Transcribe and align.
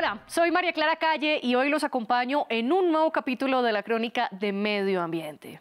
Hola, 0.00 0.22
soy 0.26 0.50
María 0.50 0.72
Clara 0.72 0.96
Calle 0.96 1.40
y 1.42 1.54
hoy 1.56 1.68
los 1.68 1.84
acompaño 1.84 2.46
en 2.48 2.72
un 2.72 2.90
nuevo 2.90 3.12
capítulo 3.12 3.60
de 3.60 3.70
la 3.70 3.82
crónica 3.82 4.30
de 4.30 4.50
medio 4.50 5.02
ambiente. 5.02 5.60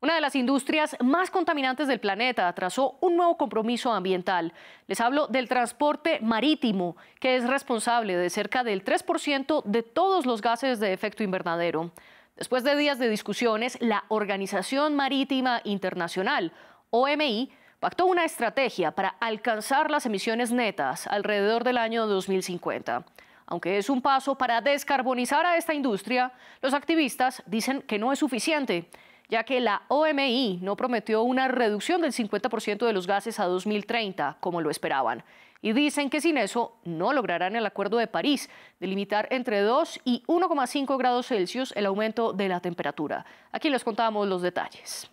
Una 0.00 0.16
de 0.16 0.20
las 0.20 0.34
industrias 0.34 0.96
más 1.00 1.30
contaminantes 1.30 1.86
del 1.86 2.00
planeta 2.00 2.52
trazó 2.52 2.98
un 3.00 3.16
nuevo 3.16 3.36
compromiso 3.36 3.92
ambiental. 3.92 4.52
Les 4.88 5.00
hablo 5.00 5.28
del 5.28 5.48
transporte 5.48 6.18
marítimo, 6.20 6.96
que 7.20 7.36
es 7.36 7.46
responsable 7.46 8.16
de 8.16 8.28
cerca 8.28 8.64
del 8.64 8.84
3% 8.84 9.62
de 9.62 9.84
todos 9.84 10.26
los 10.26 10.42
gases 10.42 10.80
de 10.80 10.92
efecto 10.92 11.22
invernadero. 11.22 11.92
Después 12.34 12.64
de 12.64 12.74
días 12.74 12.98
de 12.98 13.08
discusiones, 13.08 13.78
la 13.80 14.02
Organización 14.08 14.96
Marítima 14.96 15.60
Internacional, 15.62 16.50
OMI, 16.90 17.52
pactó 17.78 18.06
una 18.06 18.24
estrategia 18.24 18.90
para 18.96 19.10
alcanzar 19.20 19.92
las 19.92 20.06
emisiones 20.06 20.50
netas 20.50 21.06
alrededor 21.06 21.62
del 21.62 21.78
año 21.78 22.08
2050. 22.08 23.04
Aunque 23.46 23.78
es 23.78 23.90
un 23.90 24.00
paso 24.00 24.36
para 24.36 24.60
descarbonizar 24.60 25.44
a 25.44 25.56
esta 25.56 25.74
industria, 25.74 26.32
los 26.62 26.74
activistas 26.74 27.42
dicen 27.46 27.82
que 27.82 27.98
no 27.98 28.12
es 28.12 28.18
suficiente 28.18 28.88
ya 29.28 29.44
que 29.44 29.60
la 29.60 29.82
OMI 29.88 30.58
no 30.62 30.76
prometió 30.76 31.22
una 31.22 31.48
reducción 31.48 32.02
del 32.02 32.12
50% 32.12 32.86
de 32.86 32.92
los 32.92 33.06
gases 33.06 33.40
a 33.40 33.46
2030, 33.46 34.36
como 34.40 34.60
lo 34.60 34.70
esperaban. 34.70 35.24
Y 35.62 35.72
dicen 35.72 36.10
que 36.10 36.20
sin 36.20 36.36
eso 36.36 36.76
no 36.84 37.14
lograrán 37.14 37.56
el 37.56 37.64
Acuerdo 37.64 37.96
de 37.96 38.06
París 38.06 38.50
de 38.80 38.86
limitar 38.86 39.28
entre 39.30 39.60
2 39.62 40.00
y 40.04 40.22
1,5 40.26 40.98
grados 40.98 41.28
Celsius 41.28 41.72
el 41.74 41.86
aumento 41.86 42.34
de 42.34 42.48
la 42.48 42.60
temperatura. 42.60 43.24
Aquí 43.50 43.70
les 43.70 43.82
contamos 43.82 44.28
los 44.28 44.42
detalles. 44.42 45.10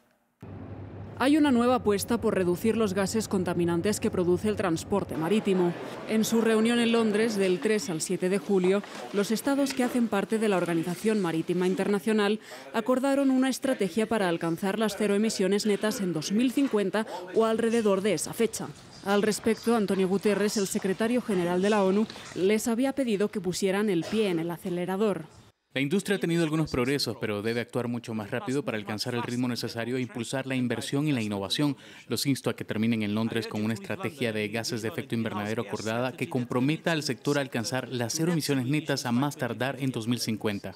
Hay 1.22 1.38
una 1.38 1.52
nueva 1.52 1.76
apuesta 1.76 2.20
por 2.20 2.34
reducir 2.34 2.76
los 2.76 2.96
gases 2.96 3.28
contaminantes 3.28 4.00
que 4.00 4.10
produce 4.10 4.48
el 4.50 4.56
transporte 4.56 5.18
marítimo. 5.18 5.72
En 6.10 6.26
su 6.26 6.42
reunión 6.42 6.80
en 6.80 6.94
Londres 6.94 7.36
del 7.36 7.60
3 7.60 7.92
al 7.92 8.02
7 8.02 8.28
de 8.28 8.40
julio, 8.40 8.82
los 9.14 9.30
estados 9.30 9.76
que 9.76 9.84
hacen 9.84 10.08
parte 10.08 10.40
de 10.40 10.50
la 10.50 10.58
Organización 10.58 11.20
Marítima 11.20 11.68
Internacional 11.68 12.40
acordaron 12.74 13.30
una 13.30 13.50
estrategia 13.50 14.08
para 14.08 14.30
alcanzar 14.30 14.80
las 14.80 14.98
cero 14.98 15.14
emisiones 15.14 15.68
netas 15.68 16.02
en 16.02 16.12
2050 16.12 17.06
o 17.36 17.46
alrededor 17.46 18.02
de 18.02 18.16
esa 18.16 18.34
fecha. 18.34 18.70
Al 19.06 19.22
respecto, 19.22 19.76
Antonio 19.76 20.08
Guterres, 20.08 20.58
el 20.58 20.66
secretario 20.66 21.22
general 21.22 21.62
de 21.62 21.70
la 21.70 21.84
ONU, 21.84 22.08
les 22.34 22.68
había 22.68 22.94
pedido 22.94 23.28
que 23.28 23.40
pusieran 23.40 23.92
el 23.92 24.06
pie 24.06 24.30
en 24.30 24.40
el 24.40 24.50
acelerador. 24.50 25.26
La 25.74 25.80
industria 25.80 26.18
ha 26.18 26.20
tenido 26.20 26.44
algunos 26.44 26.70
progresos, 26.70 27.16
pero 27.22 27.42
debe 27.42 27.62
actuar 27.62 27.88
mucho 27.88 28.14
más 28.14 28.30
rápido 28.30 28.62
para 28.62 28.78
alcanzar 28.78 29.16
el 29.16 29.24
ritmo 29.24 29.48
necesario 29.48 29.96
e 29.96 30.02
impulsar 30.02 30.46
la 30.46 30.56
inversión 30.56 31.08
y 31.08 31.14
la 31.14 31.22
innovación. 31.22 31.78
Los 32.10 32.26
insto 32.26 32.50
a 32.50 32.58
que 32.58 32.66
terminen 32.66 33.04
en 33.04 33.16
Londres 33.16 33.48
con 33.48 33.64
una 33.64 33.74
estrategia 33.74 34.34
de 34.34 34.50
gases 34.50 34.82
de 34.82 34.90
efecto 34.90 35.16
invernadero 35.16 35.64
acordada 35.64 36.12
que 36.12 36.28
comprometa 36.28 36.92
al 36.92 37.04
sector 37.04 37.38
a 37.38 37.42
alcanzar 37.42 37.88
las 37.88 38.12
cero 38.12 38.34
emisiones 38.34 38.66
netas 38.66 39.06
a 39.06 39.14
más 39.14 39.38
tardar 39.38 39.78
en 39.80 39.92
2050. 39.92 40.76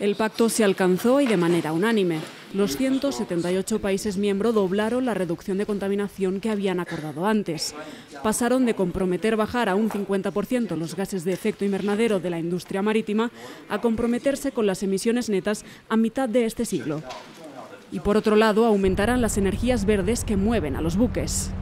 El 0.00 0.16
pacto 0.16 0.50
se 0.50 0.64
alcanzó 0.64 1.22
y 1.22 1.26
de 1.26 1.38
manera 1.38 1.72
unánime. 1.72 2.18
Los 2.52 2.76
178 2.76 3.80
países 3.80 4.16
miembros 4.16 4.56
doblaron 4.56 5.06
la 5.06 5.14
reducción 5.14 5.56
de 5.58 5.66
contaminación 5.66 6.40
que 6.40 6.50
habían 6.50 6.80
acordado 6.80 7.24
antes. 7.26 7.76
Pasaron 8.24 8.66
de 8.66 8.74
comprometer 8.74 9.36
bajar 9.36 9.68
a 9.68 9.76
un 9.76 9.88
50% 9.88 10.76
los 10.76 10.96
gases 10.96 11.22
de 11.22 11.32
efecto 11.32 11.64
invernadero 11.64 12.18
de 12.18 12.28
la 12.28 12.40
industria 12.40 12.82
marítima 12.82 13.30
a 13.68 13.80
comprometerse 13.80 14.50
con 14.50 14.66
las 14.66 14.82
emisiones 14.82 15.28
netas 15.28 15.64
a 15.88 15.96
mitad 15.96 16.28
de 16.28 16.44
este 16.44 16.64
siglo. 16.64 17.04
Y 17.92 18.00
por 18.00 18.16
otro 18.16 18.34
lado, 18.34 18.66
aumentarán 18.66 19.20
las 19.20 19.38
energías 19.38 19.84
verdes 19.84 20.24
que 20.24 20.36
mueven 20.36 20.74
a 20.74 20.80
los 20.80 20.96
buques. 20.96 21.52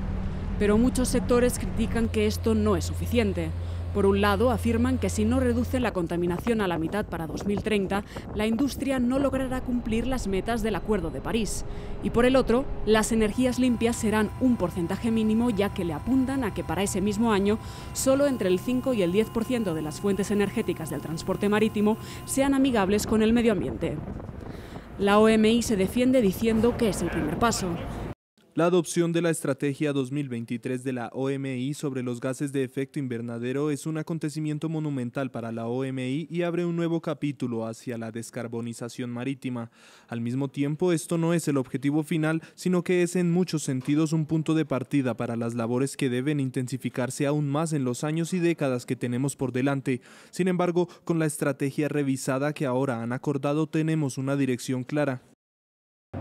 Pero 0.59 0.79
muchos 0.79 1.09
sectores 1.09 1.59
critican 1.59 2.09
que 2.09 2.27
esto 2.27 2.55
no 2.55 2.77
es 2.77 2.87
suficiente. 2.87 3.51
Por 3.99 4.07
un 4.07 4.21
lado, 4.21 4.53
afirman 4.53 4.99
que 4.99 5.11
si 5.11 5.25
no 5.25 5.41
reducen 5.41 5.83
la 5.83 5.93
contaminación 5.93 6.61
a 6.61 6.69
la 6.69 6.79
mitad 6.79 7.05
para 7.05 7.27
2030, 7.27 8.05
la 8.37 8.47
industria 8.47 9.01
no 9.01 9.19
logrará 9.19 9.61
cumplir 9.61 10.07
las 10.07 10.29
metas 10.29 10.63
del 10.63 10.77
Acuerdo 10.77 11.11
de 11.11 11.21
París. 11.21 11.65
Y 12.05 12.11
por 12.11 12.25
el 12.25 12.37
otro, 12.37 12.65
las 12.87 13.11
energías 13.11 13.59
limpias 13.59 13.97
serán 13.97 14.31
un 14.41 14.55
porcentaje 14.55 15.11
mínimo 15.11 15.51
ya 15.51 15.75
que 15.75 15.85
le 15.85 15.95
apuntan 15.95 16.45
a 16.45 16.55
que 16.55 16.63
para 16.63 16.85
ese 16.85 17.01
mismo 17.01 17.33
año 17.33 17.59
solo 17.93 18.29
entre 18.29 18.51
el 18.51 18.61
5 18.61 18.95
y 18.95 19.03
el 19.03 19.13
10% 19.13 19.75
de 19.75 19.83
las 19.83 20.01
fuentes 20.01 20.31
energéticas 20.31 20.91
del 20.91 21.01
transporte 21.01 21.49
marítimo 21.49 21.97
sean 22.25 22.55
amigables 22.55 23.05
con 23.05 23.25
el 23.25 23.33
medio 23.33 23.51
ambiente. 23.51 23.97
La 25.01 25.19
OMI 25.19 25.63
se 25.63 25.75
defiende 25.75 26.23
diciendo 26.23 26.77
que 26.77 26.91
es 26.91 27.03
el 27.03 27.11
primer 27.11 27.41
paso. 27.41 27.67
La 28.59 28.67
adopción 28.67 29.13
de 29.13 29.23
la 29.23 29.31
Estrategia 29.31 29.93
2023 29.93 30.83
de 30.83 30.93
la 30.93 31.11
OMI 31.13 31.75
sobre 31.75 32.03
los 32.03 32.19
gases 32.19 32.51
de 32.51 32.65
efecto 32.65 32.99
invernadero 32.99 33.71
es 33.71 33.87
un 33.87 33.99
acontecimiento 33.99 34.69
monumental 34.69 35.31
para 35.31 35.53
la 35.53 35.69
OMI 35.69 36.27
y 36.29 36.43
abre 36.43 36.65
un 36.65 36.75
nuevo 36.75 37.01
capítulo 37.01 37.69
hacia 37.69 37.97
la 37.99 38.11
descarbonización 38.11 39.11
marítima. 39.11 39.71
Al 40.09 40.21
mismo 40.21 40.49
tiempo, 40.49 40.93
esto 40.93 41.19
no 41.19 41.35
es 41.35 41.47
el 41.47 41.57
objetivo 41.57 42.03
final, 42.03 42.43
sino 42.57 42.83
que 42.83 43.05
es 43.05 43.15
en 43.15 43.31
muchos 43.31 43.63
sentidos 43.63 44.13
un 44.13 44.27
punto 44.27 44.55
de 44.55 44.65
partida 44.65 45.17
para 45.17 45.37
las 45.37 45.55
labores 45.55 45.97
que 45.97 46.11
deben 46.11 46.41
intensificarse 46.41 47.27
aún 47.29 47.49
más 47.49 47.73
en 47.73 47.85
los 47.85 48.03
años 48.03 48.35
y 48.35 48.41
décadas 48.41 48.87
que 48.87 48.97
tenemos 48.97 49.37
por 49.37 49.53
delante. 49.53 50.01
Sin 50.33 50.49
embargo, 50.49 50.89
con 51.05 51.21
la 51.21 51.27
estrategia 51.27 51.87
revisada 51.87 52.53
que 52.53 52.67
ahora 52.67 53.05
han 53.05 53.13
acordado 53.13 53.69
tenemos 53.69 54.19
una 54.19 54.35
dirección 54.35 54.83
clara. 54.83 55.28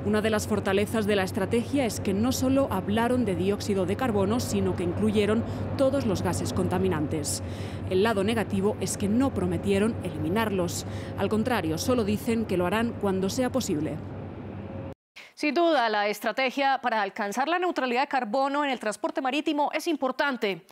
Una 0.08 0.22
de 0.22 0.30
las 0.30 0.48
fortalezas 0.48 1.06
de 1.06 1.16
la 1.16 1.24
estrategia 1.24 1.86
es 1.86 2.00
que 2.00 2.14
no 2.14 2.32
solo 2.32 2.68
hablaron 2.72 3.26
de 3.26 3.36
dióxido 3.36 3.86
de 3.86 3.96
carbono, 3.96 4.40
sino 4.40 4.76
que 4.76 4.84
incluyeron 4.84 5.44
todos 5.78 6.06
los 6.06 6.22
gases 6.22 6.54
contaminantes. 6.54 7.42
El 7.90 8.04
lado 8.04 8.24
negativo 8.24 8.78
es 8.80 8.98
que 8.98 9.10
no 9.10 9.34
prometieron 9.34 9.96
eliminarlos. 10.04 10.86
Al 11.18 11.28
contrario, 11.28 11.78
solo 11.78 12.04
dicen 12.04 12.46
que 12.46 12.58
lo 12.58 12.66
harán 12.66 12.94
cuando 13.02 13.30
sea 13.30 13.50
posible. 13.50 13.96
Sin 15.34 15.54
duda, 15.54 15.88
la 15.88 16.08
estrategia 16.08 16.80
para 16.82 17.02
alcanzar 17.02 17.48
la 17.48 17.60
neutralidad 17.60 18.02
de 18.02 18.08
carbono 18.08 18.64
en 18.64 18.72
el 18.72 18.80
transporte 18.80 19.22
marítimo 19.22 19.72
es 19.74 19.88
importante. 19.88 20.66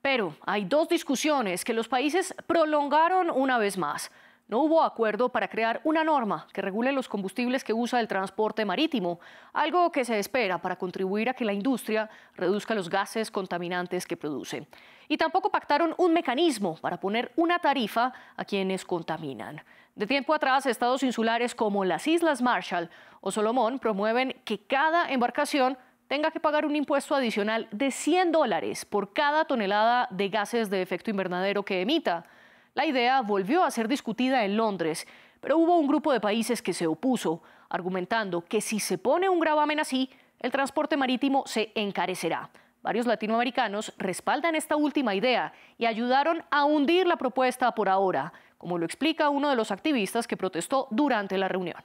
Pero 0.00 0.34
hay 0.44 0.64
dos 0.64 0.88
discusiones 0.88 1.64
que 1.64 1.72
los 1.72 1.88
países 1.88 2.34
prolongaron 2.46 3.30
una 3.30 3.56
vez 3.56 3.78
más 3.78 4.10
no 4.48 4.58
hubo 4.58 4.82
acuerdo 4.82 5.30
para 5.30 5.48
crear 5.48 5.80
una 5.84 6.04
norma 6.04 6.46
que 6.52 6.62
regule 6.62 6.92
los 6.92 7.08
combustibles 7.08 7.64
que 7.64 7.72
usa 7.72 8.00
el 8.00 8.08
transporte 8.08 8.64
marítimo, 8.64 9.20
algo 9.52 9.90
que 9.90 10.04
se 10.04 10.18
espera 10.18 10.58
para 10.58 10.76
contribuir 10.76 11.28
a 11.28 11.34
que 11.34 11.44
la 11.44 11.52
industria 11.52 12.10
reduzca 12.34 12.74
los 12.74 12.90
gases 12.90 13.30
contaminantes 13.30 14.06
que 14.06 14.16
produce. 14.16 14.66
Y 15.08 15.16
tampoco 15.16 15.50
pactaron 15.50 15.94
un 15.96 16.12
mecanismo 16.12 16.76
para 16.80 16.98
poner 17.00 17.32
una 17.36 17.58
tarifa 17.58 18.12
a 18.36 18.44
quienes 18.44 18.84
contaminan. 18.84 19.62
De 19.94 20.06
tiempo 20.06 20.32
atrás, 20.32 20.66
estados 20.66 21.02
insulares 21.02 21.54
como 21.54 21.84
las 21.84 22.06
Islas 22.06 22.40
Marshall 22.40 22.88
o 23.20 23.30
Solomón 23.30 23.78
promueven 23.78 24.40
que 24.44 24.58
cada 24.58 25.10
embarcación 25.10 25.76
tenga 26.08 26.30
que 26.30 26.40
pagar 26.40 26.66
un 26.66 26.76
impuesto 26.76 27.14
adicional 27.14 27.68
de 27.70 27.90
100 27.90 28.32
dólares 28.32 28.84
por 28.84 29.14
cada 29.14 29.44
tonelada 29.44 30.08
de 30.10 30.28
gases 30.28 30.68
de 30.68 30.82
efecto 30.82 31.10
invernadero 31.10 31.62
que 31.62 31.80
emita. 31.80 32.24
La 32.74 32.86
idea 32.86 33.20
volvió 33.20 33.64
a 33.64 33.70
ser 33.70 33.86
discutida 33.86 34.44
en 34.44 34.56
Londres, 34.56 35.06
pero 35.40 35.58
hubo 35.58 35.76
un 35.76 35.86
grupo 35.86 36.10
de 36.10 36.20
países 36.20 36.62
que 36.62 36.72
se 36.72 36.86
opuso, 36.86 37.42
argumentando 37.68 38.46
que 38.46 38.62
si 38.62 38.80
se 38.80 38.96
pone 38.96 39.28
un 39.28 39.40
gravamen 39.40 39.78
así, 39.78 40.08
el 40.38 40.50
transporte 40.50 40.96
marítimo 40.96 41.44
se 41.46 41.70
encarecerá. 41.74 42.48
Varios 42.80 43.06
latinoamericanos 43.06 43.92
respaldan 43.98 44.54
esta 44.54 44.76
última 44.76 45.14
idea 45.14 45.52
y 45.76 45.84
ayudaron 45.84 46.44
a 46.50 46.64
hundir 46.64 47.06
la 47.06 47.16
propuesta 47.16 47.74
por 47.74 47.90
ahora, 47.90 48.32
como 48.56 48.78
lo 48.78 48.86
explica 48.86 49.28
uno 49.28 49.50
de 49.50 49.56
los 49.56 49.70
activistas 49.70 50.26
que 50.26 50.38
protestó 50.38 50.88
durante 50.90 51.36
la 51.36 51.48
reunión. 51.48 51.82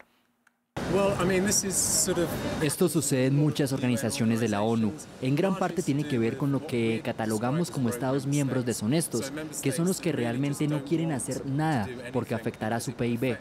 Esto 2.61 2.87
sucede 2.89 3.25
en 3.27 3.35
muchas 3.35 3.73
organizaciones 3.73 4.39
de 4.39 4.47
la 4.47 4.61
ONU. 4.61 4.93
En 5.21 5.35
gran 5.35 5.57
parte 5.57 5.81
tiene 5.81 6.05
que 6.05 6.17
ver 6.17 6.37
con 6.37 6.51
lo 6.51 6.65
que 6.65 7.01
catalogamos 7.03 7.71
como 7.71 7.89
Estados 7.89 8.25
miembros 8.25 8.65
deshonestos, 8.65 9.31
que 9.61 9.71
son 9.71 9.87
los 9.87 9.99
que 9.99 10.11
realmente 10.11 10.67
no 10.67 10.83
quieren 10.85 11.11
hacer 11.11 11.45
nada 11.45 11.87
porque 12.13 12.35
afectará 12.35 12.79
su 12.79 12.93
PIB. 12.93 13.37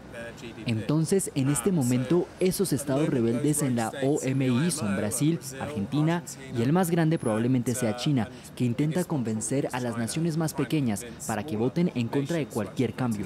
Entonces, 0.66 1.30
en 1.34 1.48
este 1.48 1.72
momento, 1.72 2.26
esos 2.40 2.72
estados 2.72 3.08
rebeldes 3.08 3.62
en 3.62 3.76
la 3.76 3.92
OMI 4.02 4.70
son 4.70 4.96
Brasil, 4.96 5.38
Argentina 5.60 6.22
y 6.56 6.62
el 6.62 6.72
más 6.72 6.90
grande 6.90 7.18
probablemente 7.18 7.74
sea 7.74 7.96
China, 7.96 8.28
que 8.56 8.64
intenta 8.64 9.04
convencer 9.04 9.68
a 9.72 9.80
las 9.80 9.96
naciones 9.96 10.36
más 10.36 10.52
pequeñas 10.52 11.04
para 11.26 11.44
que 11.44 11.56
voten 11.56 11.92
en 11.94 12.08
contra 12.08 12.36
de 12.36 12.46
cualquier 12.46 12.94
cambio. 12.94 13.24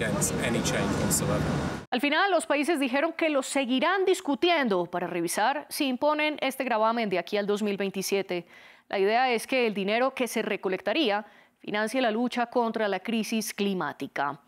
Al 1.93 2.00
final, 2.00 2.31
los 2.31 2.46
países 2.46 2.78
dijeron 2.78 3.12
que 3.12 3.31
lo 3.31 3.43
seguirán 3.43 4.05
discutiendo 4.11 4.87
para 4.87 5.07
revisar 5.07 5.67
si 5.69 5.87
imponen 5.87 6.37
este 6.41 6.65
gravamen 6.65 7.09
de 7.09 7.19
aquí 7.21 7.37
al 7.37 7.47
2027. 7.47 8.45
La 8.89 8.99
idea 8.99 9.31
es 9.31 9.47
que 9.47 9.69
el 9.69 9.73
dinero 9.73 10.15
que 10.15 10.27
se 10.27 10.43
recolectaría 10.43 11.25
financie 11.61 12.03
la 12.03 12.11
lucha 12.11 12.47
contra 12.47 12.89
la 12.89 12.99
crisis 12.99 13.55
climática. 13.55 14.41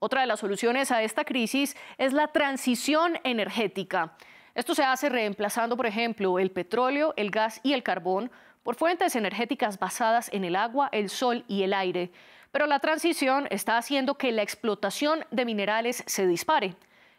Otra 0.00 0.22
de 0.22 0.26
las 0.26 0.40
soluciones 0.40 0.90
a 0.90 1.04
esta 1.04 1.24
crisis 1.24 1.76
es 1.98 2.12
la 2.12 2.26
transición 2.26 3.20
energética. 3.22 4.16
Esto 4.56 4.74
se 4.74 4.82
hace 4.82 5.08
reemplazando, 5.08 5.76
por 5.76 5.86
ejemplo, 5.86 6.40
el 6.40 6.50
petróleo, 6.50 7.14
el 7.16 7.30
gas 7.30 7.60
y 7.62 7.74
el 7.74 7.84
carbón 7.84 8.32
por 8.64 8.74
fuentes 8.74 9.14
energéticas 9.14 9.78
basadas 9.78 10.28
en 10.32 10.44
el 10.44 10.56
agua, 10.56 10.88
el 10.90 11.10
sol 11.10 11.44
y 11.46 11.62
el 11.62 11.74
aire. 11.74 12.10
Pero 12.50 12.66
la 12.66 12.80
transición 12.80 13.46
está 13.50 13.78
haciendo 13.78 14.16
que 14.16 14.32
la 14.32 14.42
explotación 14.42 15.24
de 15.30 15.44
minerales 15.44 16.02
se 16.06 16.26
dispare. 16.26 16.74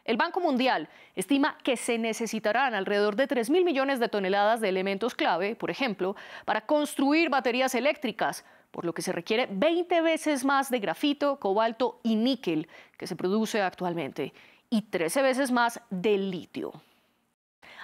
El 0.07 0.15
Banco 0.15 0.39
Mundial 0.39 0.87
estima 1.17 1.57
que 1.63 1.75
se 1.75 1.97
necesitarán 1.97 2.73
alrededor 2.73 3.17
de 3.17 3.27
3 3.27 3.49
mil 3.49 3.65
millones 3.65 3.99
de 3.99 4.07
toneladas 4.07 4.61
de 4.61 4.69
elementos 4.69 5.13
clave, 5.13 5.57
por 5.57 5.69
ejemplo, 5.69 6.15
para 6.45 6.61
construir 6.61 7.29
baterías 7.29 7.75
eléctricas, 7.75 8.45
por 8.71 8.85
lo 8.85 8.93
que 8.93 9.01
se 9.01 9.11
requiere 9.11 9.49
20 9.51 9.99
veces 10.01 10.45
más 10.45 10.71
de 10.71 10.79
grafito, 10.79 11.39
cobalto 11.39 11.99
y 12.03 12.15
níquel 12.15 12.69
que 12.97 13.05
se 13.05 13.17
produce 13.17 13.61
actualmente, 13.61 14.33
y 14.69 14.83
13 14.83 15.21
veces 15.21 15.51
más 15.51 15.81
de 15.89 16.17
litio. 16.17 16.71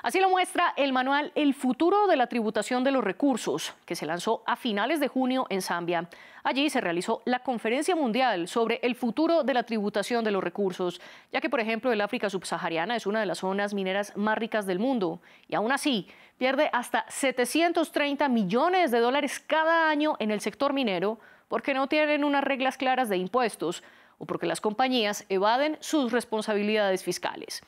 Así 0.02 0.20
lo 0.20 0.30
muestra 0.30 0.74
el 0.78 0.94
manual 0.94 1.32
El 1.36 1.54
futuro 1.54 2.08
de 2.08 2.16
la 2.16 2.28
tributación 2.28 2.84
de 2.84 2.92
los 2.92 3.04
recursos, 3.04 3.74
que 3.86 3.96
se 3.96 4.06
lanzó 4.06 4.44
a 4.46 4.56
finales 4.56 5.00
de 5.00 5.08
junio 5.08 5.46
en 5.50 5.62
Zambia. 5.62 6.10
Allí 6.44 6.70
se 6.70 6.82
realizó 6.82 7.22
la 7.26 7.40
conferencia 7.40 7.96
mundial 7.96 8.48
sobre 8.48 8.80
el 8.84 8.96
futuro 8.96 9.44
de 9.44 9.54
la 9.54 9.64
tributación 9.64 10.24
de 10.26 10.32
los 10.32 10.44
recursos, 10.44 11.00
ya 11.32 11.40
que, 11.40 11.50
por 11.50 11.60
ejemplo, 11.60 11.92
el 11.92 12.02
África 12.02 12.30
subsahariana 12.30 12.96
es 12.96 13.06
una 13.06 13.22
de 13.22 13.26
las 13.26 13.40
zonas 13.40 13.74
mineras 13.74 14.16
más 14.18 14.38
ricas 14.38 14.66
del 14.66 14.80
mundo 14.80 15.22
y 15.48 15.56
aún 15.56 15.72
así 15.72 16.08
pierde 16.38 16.70
hasta 16.74 17.06
730 17.08 18.28
millones 18.28 18.92
de 18.92 19.00
dólares 19.00 19.40
cada 19.40 19.90
año 19.90 20.16
en 20.20 20.32
el 20.32 20.42
sector 20.42 20.74
minero 20.74 21.20
porque 21.48 21.74
no 21.74 21.88
tienen 21.88 22.24
unas 22.24 22.44
reglas 22.44 22.78
claras 22.78 23.10
de 23.10 23.18
impuestos 23.18 23.84
o 24.18 24.26
porque 24.26 24.48
las 24.48 24.60
compañías 24.60 25.26
evaden 25.30 25.78
sus 25.80 26.12
responsabilidades 26.12 27.04
fiscales. 27.04 27.64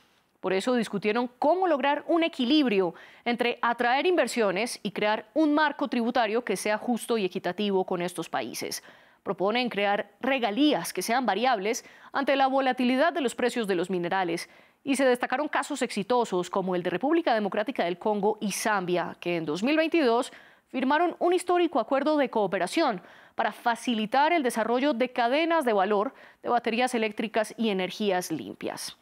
Por 0.46 0.54
eso 0.54 0.76
discutieron 0.76 1.28
cómo 1.40 1.68
lograr 1.68 2.04
un 2.06 2.24
equilibrio 2.24 2.94
entre 3.26 3.58
atraer 3.64 4.06
inversiones 4.06 4.80
y 4.84 4.92
crear 4.92 5.26
un 5.34 5.56
marco 5.56 5.88
tributario 5.88 6.46
que 6.46 6.56
sea 6.56 6.78
justo 6.78 7.18
y 7.18 7.26
equitativo 7.26 7.84
con 7.84 8.04
estos 8.04 8.30
países. 8.30 8.84
Proponen 9.24 9.70
crear 9.70 10.12
regalías 10.22 10.94
que 10.94 11.02
sean 11.02 11.26
variables 11.26 11.84
ante 12.14 12.36
la 12.36 12.46
volatilidad 12.46 13.12
de 13.12 13.22
los 13.22 13.34
precios 13.34 13.66
de 13.66 13.74
los 13.74 13.90
minerales 13.90 14.48
y 14.84 14.98
se 14.98 15.06
destacaron 15.06 15.48
casos 15.48 15.82
exitosos 15.82 16.52
como 16.52 16.76
el 16.76 16.84
de 16.84 16.92
República 16.92 17.34
Democrática 17.34 17.84
del 17.84 17.98
Congo 17.98 18.38
y 18.40 18.52
Zambia, 18.52 19.18
que 19.20 19.38
en 19.38 19.46
2022 19.48 20.32
firmaron 20.68 21.16
un 21.18 21.34
histórico 21.34 21.80
acuerdo 21.80 22.18
de 22.18 22.30
cooperación 22.30 23.02
para 23.34 23.52
facilitar 23.52 24.32
el 24.32 24.44
desarrollo 24.44 24.94
de 24.94 25.12
cadenas 25.12 25.66
de 25.66 25.74
valor 25.74 26.14
de 26.44 26.50
baterías 26.50 26.94
eléctricas 26.94 27.56
y 27.58 27.70
energías 27.70 28.32
limpias. 28.32 28.96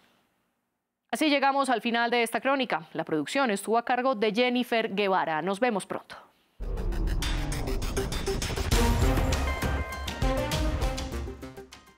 Así 1.13 1.29
llegamos 1.29 1.69
al 1.69 1.79
final 1.79 2.09
de 2.09 2.23
esta 2.23 2.41
crónica. 2.41 2.87
La 2.93 3.03
producción 3.03 3.51
estuvo 3.51 3.77
a 3.77 3.85
cargo 3.85 4.15
de 4.15 4.33
Jennifer 4.33 4.95
Guevara. 4.95 5.43
Nos 5.43 5.59
vemos 5.59 5.85
pronto. 5.85 6.32